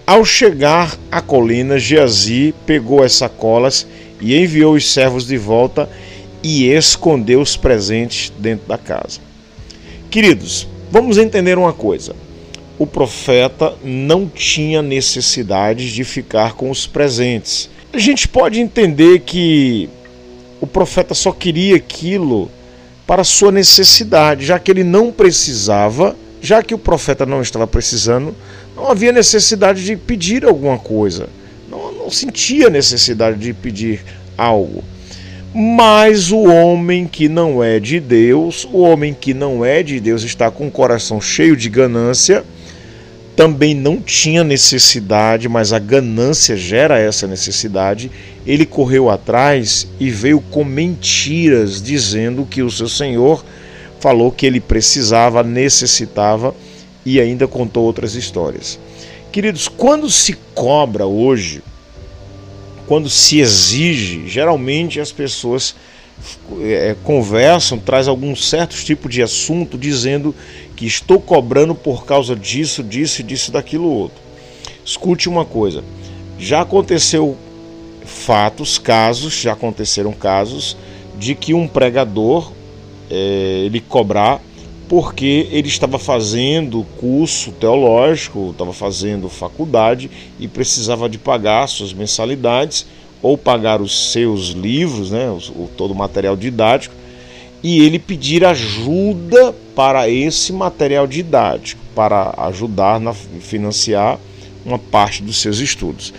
ao 0.09 0.25
chegar 0.25 0.99
à 1.12 1.21
colina, 1.21 1.78
Geazi 1.78 2.54
pegou 2.64 3.02
as 3.02 3.12
sacolas 3.12 3.87
e 4.18 4.35
enviou 4.35 4.75
os 4.75 4.90
servos 4.90 5.26
de 5.26 5.37
volta 5.37 5.87
e 6.42 6.64
escondeu 6.64 7.42
os 7.42 7.59
presentes 7.59 8.33
dentro 8.38 8.66
da 8.66 8.78
casa. 8.78 9.21
Queridos, 10.11 10.66
vamos 10.90 11.18
entender 11.18 11.59
uma 11.59 11.75
coisa. 11.75 12.16
O 12.78 12.87
profeta 12.87 13.75
não 13.82 14.28
tinha 14.28 14.80
necessidade 14.80 15.92
de 15.92 16.04
ficar 16.04 16.54
com 16.54 16.70
os 16.70 16.87
presentes. 16.87 17.68
A 17.92 17.99
gente 17.99 18.28
pode 18.28 18.61
entender 18.61 19.20
que 19.20 19.88
o 20.61 20.66
profeta 20.66 21.14
só 21.14 21.32
queria 21.32 21.76
aquilo 21.76 22.50
para 23.06 23.25
sua 23.25 23.50
necessidade, 23.50 24.44
já 24.44 24.58
que 24.58 24.70
ele 24.70 24.85
não 24.85 25.11
precisava, 25.11 26.14
já 26.40 26.62
que 26.62 26.75
o 26.75 26.78
profeta 26.78 27.25
não 27.25 27.42
estava 27.42 27.66
precisando, 27.66 28.35
não 28.76 28.90
havia 28.90 29.11
necessidade 29.11 29.85
de 29.85 29.97
pedir 29.97 30.44
alguma 30.44 30.78
coisa. 30.78 31.28
Não, 31.70 31.92
não 31.92 32.11
sentia 32.11 32.70
necessidade 32.70 33.38
de 33.38 33.52
pedir 33.52 34.04
algo. 34.37 34.85
Mas 35.54 36.30
o 36.30 36.42
homem 36.42 37.06
que 37.06 37.28
não 37.28 37.64
é 37.64 37.80
de 37.80 37.99
Deus, 37.99 38.68
o 38.70 38.78
homem 38.78 39.16
que 39.18 39.32
não 39.32 39.64
é 39.64 39.82
de 39.82 39.99
Deus, 39.99 40.23
está 40.23 40.50
com 40.50 40.68
o 40.68 40.70
coração 40.70 41.20
cheio 41.20 41.56
de 41.56 41.68
ganância, 41.68 42.44
também 43.38 43.73
não 43.73 44.00
tinha 44.00 44.42
necessidade, 44.42 45.49
mas 45.49 45.73
a 45.73 45.78
ganância 45.78 46.57
gera 46.57 46.99
essa 46.99 47.25
necessidade. 47.25 48.11
Ele 48.45 48.66
correu 48.66 49.09
atrás 49.09 49.87
e 50.00 50.11
veio 50.11 50.40
com 50.40 50.64
mentiras, 50.64 51.80
dizendo 51.80 52.45
que 52.45 52.64
o 52.64 52.71
seu 52.71 52.88
senhor 52.88 53.45
falou 54.00 54.33
que 54.33 54.45
ele 54.45 54.59
precisava, 54.59 55.45
necessitava 55.45 56.52
e 57.07 57.21
ainda 57.21 57.47
contou 57.47 57.85
outras 57.85 58.16
histórias. 58.16 58.76
Queridos, 59.30 59.68
quando 59.68 60.11
se 60.11 60.37
cobra 60.52 61.07
hoje, 61.07 61.62
quando 62.88 63.09
se 63.09 63.38
exige, 63.38 64.26
geralmente 64.26 64.99
as 64.99 65.12
pessoas 65.12 65.76
é, 66.60 66.97
conversam, 67.04 67.78
traz 67.78 68.08
algum 68.08 68.34
certo 68.34 68.75
tipo 68.75 69.08
de 69.08 69.23
assunto 69.23 69.78
dizendo 69.78 70.34
que 70.78 70.86
estou 70.86 71.21
cobrando 71.21 71.75
por 71.75 72.06
causa 72.06 72.36
disso, 72.36 72.84
disso 72.84 73.21
disso, 73.25 73.50
daquilo 73.50 73.91
outro. 73.91 74.17
Escute 74.84 75.28
uma 75.28 75.45
coisa, 75.45 75.82
já 76.38 76.60
aconteceu 76.60 77.36
fatos, 78.04 78.78
casos, 78.78 79.34
já 79.34 79.54
aconteceram 79.54 80.12
casos 80.12 80.76
de 81.19 81.34
que 81.34 81.52
um 81.52 81.67
pregador 81.67 82.52
é, 83.10 83.64
ele 83.67 83.80
cobrar 83.80 84.41
porque 84.88 85.49
ele 85.50 85.67
estava 85.67 85.99
fazendo 85.99 86.86
curso 87.00 87.50
teológico, 87.50 88.50
estava 88.52 88.73
fazendo 88.73 89.28
faculdade 89.28 90.08
e 90.38 90.47
precisava 90.47 91.08
de 91.08 91.19
pagar 91.19 91.67
suas 91.67 91.93
mensalidades 91.93 92.86
ou 93.21 93.36
pagar 93.36 93.82
os 93.82 94.12
seus 94.12 94.50
livros, 94.50 95.10
né, 95.10 95.28
o, 95.28 95.69
todo 95.76 95.91
o 95.91 95.97
material 95.97 96.36
didático, 96.36 96.95
e 97.62 97.80
ele 97.80 97.99
pedir 97.99 98.44
ajuda 98.44 99.52
para 99.75 100.08
esse 100.08 100.52
material 100.52 101.06
didático, 101.06 101.80
para 101.94 102.34
ajudar 102.47 103.00
a 103.06 103.14
financiar 103.14 104.18
uma 104.64 104.78
parte 104.78 105.23
dos 105.23 105.40
seus 105.40 105.58
estudos. 105.58 106.12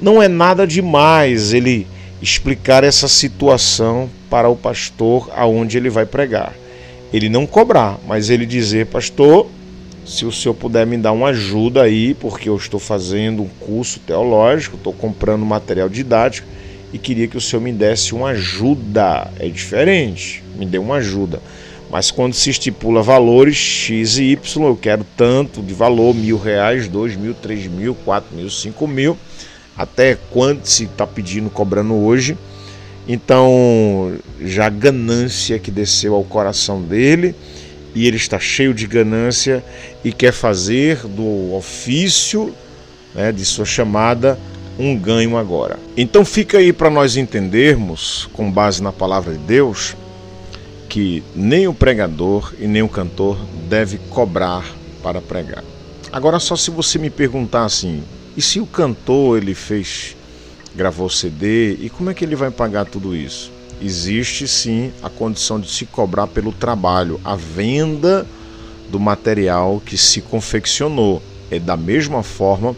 Não 0.00 0.22
é 0.22 0.28
nada 0.28 0.66
demais 0.66 1.52
ele 1.52 1.86
explicar 2.22 2.84
essa 2.84 3.08
situação 3.08 4.08
para 4.30 4.48
o 4.48 4.56
pastor 4.56 5.30
aonde 5.34 5.76
ele 5.76 5.90
vai 5.90 6.06
pregar 6.06 6.54
ele 7.12 7.28
não 7.28 7.46
cobrar, 7.46 7.98
mas 8.06 8.30
ele 8.30 8.44
dizer, 8.44 8.86
pastor, 8.86 9.46
se 10.04 10.24
o 10.24 10.32
senhor 10.32 10.54
puder 10.54 10.86
me 10.86 10.96
dar 10.96 11.12
uma 11.12 11.28
ajuda 11.28 11.82
aí, 11.82 12.14
porque 12.14 12.48
eu 12.48 12.56
estou 12.56 12.78
fazendo 12.78 13.42
um 13.42 13.48
curso 13.60 14.00
teológico, 14.00 14.76
estou 14.76 14.92
comprando 14.92 15.44
material 15.44 15.88
didático 15.88 16.46
e 16.92 16.98
queria 16.98 17.28
que 17.28 17.36
o 17.36 17.40
senhor 17.40 17.62
me 17.62 17.72
desse 17.72 18.14
uma 18.14 18.28
ajuda. 18.28 19.30
É 19.38 19.48
diferente, 19.48 20.42
me 20.56 20.66
dê 20.66 20.78
uma 20.78 20.96
ajuda. 20.96 21.40
Mas 21.90 22.10
quando 22.10 22.34
se 22.34 22.50
estipula 22.50 23.02
valores 23.02 23.56
X 23.56 24.18
e 24.18 24.24
Y, 24.32 24.66
eu 24.66 24.76
quero 24.76 25.06
tanto 25.16 25.62
de 25.62 25.72
valor, 25.72 26.14
mil 26.14 26.38
reais, 26.38 26.88
dois 26.88 27.16
mil, 27.16 27.34
três 27.34 27.66
mil, 27.66 27.94
quatro 27.94 28.34
mil, 28.34 28.50
cinco 28.50 28.86
mil, 28.88 29.16
até 29.76 30.16
quanto 30.30 30.68
se 30.68 30.84
está 30.84 31.06
pedindo, 31.06 31.48
cobrando 31.48 31.94
hoje 31.94 32.36
então, 33.08 34.16
já 34.40 34.68
ganância 34.68 35.58
que 35.58 35.70
desceu 35.70 36.14
ao 36.14 36.24
coração 36.24 36.82
dele, 36.82 37.34
e 37.94 38.06
ele 38.06 38.16
está 38.16 38.38
cheio 38.38 38.74
de 38.74 38.86
ganância 38.86 39.64
e 40.04 40.12
quer 40.12 40.32
fazer 40.32 41.06
do 41.06 41.54
ofício 41.54 42.52
né, 43.14 43.30
de 43.32 43.44
sua 43.44 43.64
chamada 43.64 44.38
um 44.78 44.96
ganho 44.96 45.36
agora. 45.36 45.78
Então 45.96 46.24
fica 46.24 46.58
aí 46.58 46.72
para 46.72 46.90
nós 46.90 47.16
entendermos, 47.16 48.28
com 48.32 48.50
base 48.50 48.82
na 48.82 48.92
palavra 48.92 49.32
de 49.32 49.38
Deus, 49.40 49.96
que 50.88 51.22
nem 51.34 51.66
o 51.66 51.74
pregador 51.74 52.52
e 52.58 52.66
nem 52.66 52.82
o 52.82 52.88
cantor 52.88 53.38
deve 53.68 53.98
cobrar 54.10 54.64
para 55.02 55.20
pregar. 55.20 55.64
Agora 56.12 56.38
só 56.38 56.56
se 56.56 56.70
você 56.70 56.98
me 56.98 57.10
perguntar 57.10 57.64
assim, 57.64 58.02
e 58.36 58.42
se 58.42 58.60
o 58.60 58.66
cantor 58.66 59.38
ele 59.38 59.54
fez 59.54 60.16
gravou 60.74 61.08
CD 61.08 61.72
e 61.80 61.88
como 61.88 62.10
é 62.10 62.14
que 62.14 62.22
ele 62.22 62.36
vai 62.36 62.50
pagar 62.50 62.84
tudo 62.84 63.16
isso? 63.16 63.50
Existe 63.80 64.46
sim 64.46 64.92
a 65.02 65.08
condição 65.08 65.58
de 65.58 65.70
se 65.70 65.86
cobrar 65.86 66.26
pelo 66.26 66.52
trabalho, 66.52 67.20
a 67.24 67.34
venda 67.34 68.26
do 68.90 69.00
material 69.00 69.82
que 69.84 69.96
se 69.96 70.20
confeccionou. 70.20 71.22
É 71.50 71.58
da 71.58 71.76
mesma 71.76 72.22
forma 72.22 72.74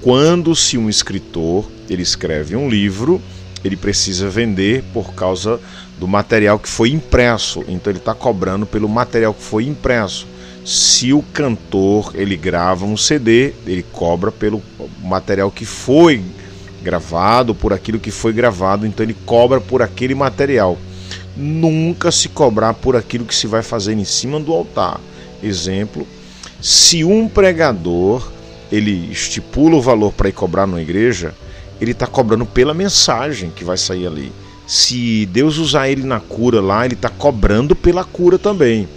quando 0.00 0.54
se 0.56 0.78
um 0.78 0.88
escritor 0.88 1.66
ele 1.88 2.02
escreve 2.02 2.56
um 2.56 2.68
livro, 2.68 3.20
ele 3.62 3.76
precisa 3.76 4.28
vender 4.28 4.82
por 4.92 5.14
causa 5.14 5.60
do 5.98 6.08
material 6.08 6.58
que 6.58 6.68
foi 6.68 6.90
impresso. 6.90 7.62
Então 7.68 7.90
ele 7.90 7.98
está 7.98 8.14
cobrando 8.14 8.64
pelo 8.64 8.88
material 8.88 9.34
que 9.34 9.42
foi 9.42 9.64
impresso. 9.64 10.26
Se 10.64 11.12
o 11.12 11.22
cantor 11.22 12.12
ele 12.14 12.36
grava 12.36 12.86
um 12.86 12.96
CD, 12.96 13.52
ele 13.66 13.82
cobra 13.82 14.32
pelo 14.32 14.62
material 15.02 15.50
que 15.50 15.64
foi 15.64 16.22
gravado 16.82 17.54
por 17.54 17.72
aquilo 17.72 17.98
que 17.98 18.10
foi 18.10 18.32
gravado, 18.32 18.86
então 18.86 19.04
ele 19.04 19.16
cobra 19.26 19.60
por 19.60 19.82
aquele 19.82 20.14
material. 20.14 20.78
Nunca 21.36 22.10
se 22.10 22.28
cobrar 22.28 22.74
por 22.74 22.96
aquilo 22.96 23.24
que 23.24 23.34
se 23.34 23.46
vai 23.46 23.62
fazer 23.62 23.92
em 23.92 24.04
cima 24.04 24.40
do 24.40 24.52
altar. 24.52 25.00
Exemplo, 25.42 26.06
se 26.60 27.04
um 27.04 27.28
pregador 27.28 28.30
ele 28.70 29.10
estipula 29.10 29.76
o 29.76 29.82
valor 29.82 30.12
para 30.12 30.28
ir 30.28 30.32
cobrar 30.32 30.66
numa 30.66 30.80
igreja, 30.80 31.34
ele 31.80 31.92
está 31.92 32.06
cobrando 32.06 32.46
pela 32.46 32.74
mensagem 32.74 33.50
que 33.50 33.64
vai 33.64 33.76
sair 33.76 34.06
ali. 34.06 34.32
Se 34.66 35.26
Deus 35.26 35.58
usar 35.58 35.88
ele 35.88 36.04
na 36.04 36.20
cura 36.20 36.60
lá, 36.60 36.84
ele 36.84 36.94
está 36.94 37.08
cobrando 37.08 37.74
pela 37.74 38.04
cura 38.04 38.38
também. 38.38 38.88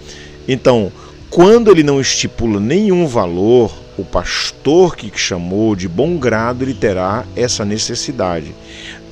Então, 0.46 0.92
quando 1.30 1.70
ele 1.70 1.82
não 1.82 2.00
estipula 2.00 2.60
nenhum 2.60 3.06
valor, 3.06 3.74
o 3.96 4.04
pastor 4.04 4.96
que 4.96 5.10
chamou 5.16 5.76
de 5.76 5.88
bom 5.88 6.16
grado 6.16 6.64
ele 6.64 6.74
terá 6.74 7.24
essa 7.36 7.64
necessidade. 7.64 8.54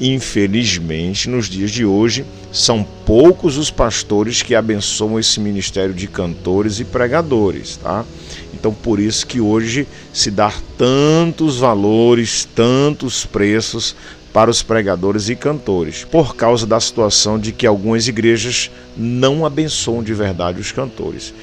Infelizmente, 0.01 1.29
nos 1.29 1.49
dias 1.49 1.71
de 1.71 1.85
hoje, 1.85 2.25
são 2.53 2.85
poucos 3.07 3.57
os 3.57 3.71
pastores 3.71 4.43
que 4.43 4.55
abençoam 4.55 5.19
esse 5.19 5.39
ministério 5.39 5.95
de 5.95 6.09
cantores 6.09 6.81
e 6.81 6.85
pregadores, 6.85 7.77
tá? 7.77 8.05
Então, 8.53 8.75
por 8.75 8.99
isso 8.99 9.27
que 9.27 9.41
hoje 9.41 9.87
se 10.13 10.31
dá 10.31 10.53
tantos 10.77 11.59
valores, 11.59 12.49
tantos 12.55 13.25
preços 13.25 13.95
para 14.33 14.51
os 14.51 14.63
pregadores 14.63 15.29
e 15.29 15.37
cantores, 15.37 16.05
por 16.05 16.35
causa 16.35 16.67
da 16.67 16.81
situação 16.81 17.39
de 17.39 17.53
que 17.53 17.67
algumas 17.67 18.09
igrejas 18.09 18.71
não 18.97 19.45
abençoam 19.45 20.03
de 20.03 20.15
verdade 20.15 20.61
os 20.61 20.73
cantores. 20.73 21.35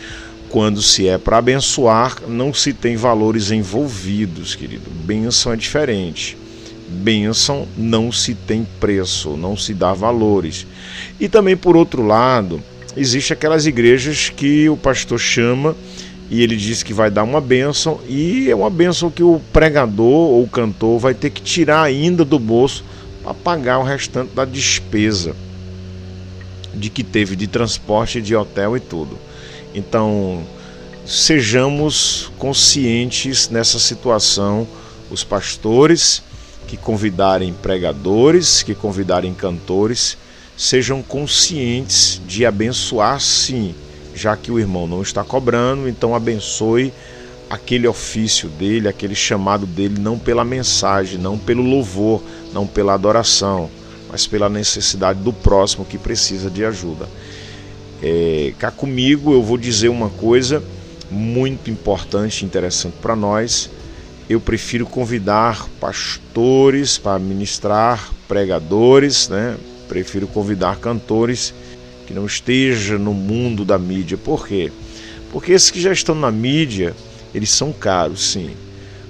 Quando 0.50 0.82
se 0.82 1.08
é 1.08 1.18
para 1.18 1.38
abençoar, 1.38 2.18
não 2.28 2.52
se 2.54 2.74
tem 2.74 2.96
valores 2.96 3.52
envolvidos, 3.52 4.56
querido. 4.56 4.90
Bênção 4.90 5.54
é 5.54 5.56
diferente. 5.56 6.36
Bênção 6.88 7.68
não 7.78 8.12
se 8.12 8.34
tem 8.34 8.68
preço, 8.80 9.38
não 9.38 9.56
se 9.56 9.76
dá 9.76 9.94
valores. 9.94 10.66
E 11.20 11.30
também, 11.30 11.56
por 11.56 11.78
outro 11.78 12.02
lado, 12.06 12.62
existe 12.98 13.32
aquelas 13.32 13.68
igrejas 13.68 14.30
que 14.30 14.68
o 14.68 14.76
pastor 14.76 15.20
chama 15.20 15.76
e 16.32 16.42
ele 16.42 16.56
diz 16.56 16.82
que 16.82 16.94
vai 16.94 17.12
dar 17.12 17.24
uma 17.24 17.42
bênção 17.42 18.00
e 18.08 18.50
é 18.50 18.56
uma 18.56 18.72
bênção 18.72 19.12
que 19.12 19.24
o 19.24 19.40
pregador 19.54 20.32
ou 20.32 20.44
o 20.44 20.50
cantor 20.50 20.98
vai 20.98 21.14
ter 21.14 21.30
que 21.30 21.42
tirar 21.42 21.84
ainda 21.84 22.26
do 22.26 22.40
bolso 22.40 22.84
para 23.24 23.36
pagar 23.36 23.80
o 23.80 23.84
restante 23.84 24.34
da 24.34 24.46
despesa 24.46 25.36
de 26.74 26.90
que 26.90 27.04
teve 27.04 27.36
de 27.36 27.48
transporte, 27.48 28.22
de 28.22 28.36
hotel 28.36 28.78
e 28.78 28.80
tudo. 28.80 29.18
Então, 29.74 30.44
sejamos 31.06 32.32
conscientes 32.38 33.50
nessa 33.50 33.80
situação, 33.80 34.68
os 35.10 35.24
pastores 35.24 36.22
que 36.68 36.78
convidarem 36.78 37.54
pregadores, 37.54 38.62
que 38.62 38.76
convidarem 38.76 39.34
cantores, 39.34 40.18
sejam 40.58 41.02
conscientes 41.02 42.22
de 42.28 42.46
abençoar 42.46 43.20
sim 43.20 43.74
já 44.20 44.36
que 44.36 44.52
o 44.52 44.60
irmão 44.60 44.86
não 44.86 45.02
está 45.02 45.24
cobrando, 45.24 45.88
então 45.88 46.14
abençoe 46.14 46.94
aquele 47.50 47.88
ofício 47.88 48.50
dele, 48.50 48.90
aquele 48.90 49.16
chamado 49.16 49.66
dele, 49.66 49.98
não 49.98 50.20
pela 50.20 50.44
mensagem, 50.44 51.18
não 51.18 51.38
pelo 51.38 51.64
louvor, 51.64 52.22
não 52.54 52.68
pela 52.68 52.94
adoração, 52.94 53.70
mas 54.12 54.28
pela 54.28 54.50
necessidade 54.50 55.20
do 55.20 55.32
próximo 55.32 55.86
que 55.86 55.98
precisa 55.98 56.50
de 56.50 56.66
ajuda. 56.66 57.08
É, 58.02 58.54
cá 58.58 58.72
comigo 58.72 59.34
eu 59.34 59.44
vou 59.44 59.58
dizer 59.58 59.90
uma 59.90 60.10
coisa 60.10 60.64
muito 61.12 61.70
importante 61.70 62.46
interessante 62.46 62.96
para 63.02 63.16
nós. 63.16 63.70
Eu 64.30 64.40
prefiro 64.40 64.86
convidar 64.86 65.68
pastores 65.80 66.98
para 66.98 67.18
ministrar, 67.18 68.12
pregadores, 68.28 69.28
né? 69.28 69.58
prefiro 69.88 70.28
convidar 70.28 70.78
cantores 70.78 71.54
que 72.06 72.14
não 72.14 72.26
esteja 72.26 72.98
no 72.98 73.14
mundo 73.14 73.66
da 73.66 73.78
mídia. 73.78 74.18
Por 74.18 74.48
quê? 74.48 74.72
Porque 75.32 75.52
esses 75.52 75.72
que 75.72 75.82
já 75.82 75.92
estão 75.92 76.14
na 76.14 76.32
mídia, 76.32 76.96
eles 77.34 77.50
são 77.50 77.74
caros, 77.74 78.32
sim. 78.32 78.52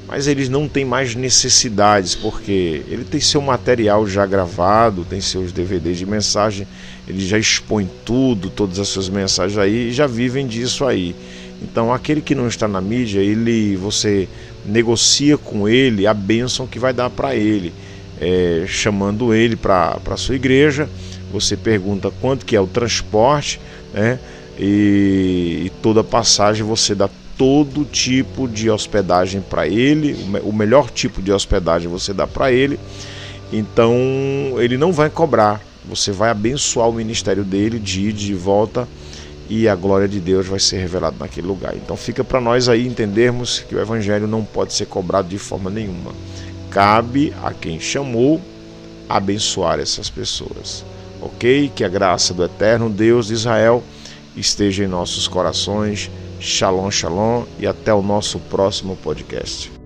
Mas 0.09 0.27
eles 0.27 0.49
não 0.49 0.67
têm 0.67 0.83
mais 0.83 1.13
necessidades, 1.13 2.15
porque 2.15 2.83
ele 2.87 3.03
tem 3.03 3.19
seu 3.19 3.41
material 3.41 4.07
já 4.07 4.25
gravado, 4.25 5.05
tem 5.05 5.21
seus 5.21 5.51
DVDs 5.51 5.99
de 5.99 6.05
mensagem, 6.05 6.67
ele 7.07 7.25
já 7.25 7.37
expõe 7.37 7.87
tudo, 8.03 8.49
todas 8.49 8.79
as 8.79 8.87
suas 8.87 9.07
mensagens 9.07 9.57
aí, 9.57 9.89
e 9.89 9.93
já 9.93 10.07
vivem 10.07 10.47
disso 10.47 10.83
aí. 10.83 11.15
Então, 11.61 11.93
aquele 11.93 12.21
que 12.21 12.33
não 12.33 12.47
está 12.47 12.67
na 12.67 12.81
mídia, 12.81 13.19
ele, 13.19 13.75
você 13.75 14.27
negocia 14.65 15.37
com 15.37 15.69
ele 15.69 16.07
a 16.07 16.13
bênção 16.13 16.65
que 16.65 16.79
vai 16.79 16.91
dar 16.91 17.09
para 17.09 17.35
ele, 17.35 17.71
é, 18.19 18.65
chamando 18.67 19.33
ele 19.33 19.55
para 19.55 19.99
a 20.09 20.17
sua 20.17 20.35
igreja 20.35 20.89
você 21.31 21.55
pergunta 21.55 22.11
quanto 22.21 22.45
que 22.45 22.55
é 22.55 22.61
o 22.61 22.67
transporte, 22.67 23.59
né? 23.93 24.19
E, 24.57 25.63
e 25.65 25.71
toda 25.81 26.03
passagem 26.03 26.63
você 26.63 26.93
dá 26.93 27.09
todo 27.39 27.85
tipo 27.85 28.47
de 28.47 28.69
hospedagem 28.69 29.41
para 29.41 29.65
ele, 29.65 30.15
o 30.43 30.53
melhor 30.53 30.91
tipo 30.91 31.21
de 31.21 31.31
hospedagem 31.31 31.87
você 31.87 32.13
dá 32.13 32.27
para 32.27 32.51
ele. 32.51 32.77
Então 33.51 33.95
ele 34.57 34.77
não 34.77 34.91
vai 34.91 35.09
cobrar, 35.09 35.59
você 35.83 36.11
vai 36.11 36.29
abençoar 36.29 36.87
o 36.87 36.93
ministério 36.93 37.43
dele 37.43 37.79
de 37.79 38.09
ir 38.09 38.13
de 38.13 38.35
volta 38.35 38.87
e 39.49 39.67
a 39.67 39.73
glória 39.73 40.07
de 40.07 40.19
Deus 40.19 40.45
vai 40.45 40.59
ser 40.59 40.77
revelada 40.77 41.15
naquele 41.17 41.47
lugar. 41.47 41.75
Então 41.75 41.97
fica 41.97 42.23
para 42.23 42.41
nós 42.41 42.67
aí 42.67 42.85
entendermos 42.85 43.59
que 43.67 43.73
o 43.73 43.79
evangelho 43.79 44.27
não 44.27 44.43
pode 44.43 44.73
ser 44.73 44.85
cobrado 44.85 45.29
de 45.29 45.37
forma 45.37 45.71
nenhuma. 45.71 46.11
Cabe 46.69 47.33
a 47.41 47.53
quem 47.53 47.79
chamou 47.79 48.39
abençoar 49.07 49.79
essas 49.79 50.09
pessoas 50.09 50.83
ok? 51.21 51.71
Que 51.73 51.83
a 51.83 51.89
graça 51.89 52.33
do 52.33 52.43
eterno 52.43 52.89
Deus 52.89 53.27
de 53.27 53.33
Israel 53.33 53.83
esteja 54.35 54.83
em 54.83 54.87
nossos 54.87 55.27
corações. 55.27 56.09
Shalom, 56.39 56.89
shalom 56.89 57.43
e 57.59 57.67
até 57.67 57.93
o 57.93 58.01
nosso 58.01 58.39
próximo 58.39 58.95
podcast. 58.95 59.78